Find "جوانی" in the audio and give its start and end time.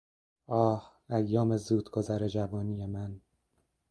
2.27-2.85